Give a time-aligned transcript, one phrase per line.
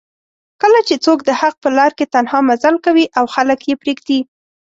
[0.61, 4.19] کله چې څوک دحق په لار کې تنها مزل کوي او خلک یې پریږدي